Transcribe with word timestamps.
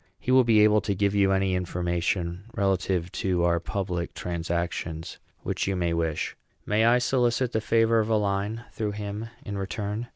He 0.19 0.31
will 0.31 0.43
be 0.43 0.61
able 0.61 0.81
to 0.81 0.95
give 0.95 1.13
you 1.13 1.31
any 1.31 1.53
information, 1.53 2.45
relative 2.55 3.11
to 3.11 3.43
our 3.43 3.59
public 3.59 4.15
transactions, 4.15 5.19
which 5.43 5.67
you 5.67 5.75
may 5.75 5.93
wish. 5.93 6.35
May 6.65 6.85
I 6.87 6.97
solicit 6.97 7.51
the 7.51 7.61
favor 7.61 7.99
of 7.99 8.09
a 8.09 8.15
line, 8.17 8.63
through 8.73 8.93
him, 8.93 9.29
in 9.45 9.59
return? 9.59 10.07